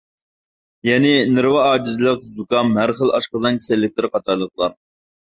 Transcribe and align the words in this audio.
يەنى 0.87 1.11
نېرۋا 1.33 1.65
ئاجىزلىق، 1.65 2.23
زۇكام، 2.29 2.71
ھەر 2.79 2.95
خىل 3.01 3.13
ئاشقازان 3.19 3.61
كېسەللىكلىرى 3.61 4.11
قاتارلىقلار. 4.17 4.75